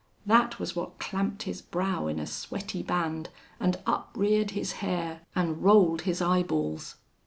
That 0.25 0.57
was 0.59 0.75
what 0.75 0.97
clamped 0.97 1.43
his 1.43 1.61
brow 1.61 2.07
in 2.07 2.17
a 2.17 2.25
sweaty 2.25 2.81
band 2.81 3.29
and 3.59 3.77
upreared 3.85 4.49
his 4.49 4.71
hair 4.81 5.21
and 5.35 5.61
rolled 5.63 6.01
his 6.09 6.23
eyeballs. 6.23 6.95